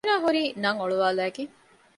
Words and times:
އޭނާ 0.05 0.15
ހުރީ 0.23 0.43
ނަން 0.63 0.79
އޮޅުވާލައިގެން 0.81 1.51